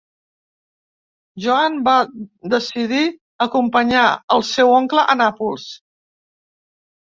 Joan 1.43 1.75
va 1.87 1.93
decidir 2.53 3.03
acompanyar 3.47 4.07
el 4.39 4.47
seu 4.53 4.75
oncle 4.79 5.05
a 5.15 5.19
Nàpols. 5.21 5.69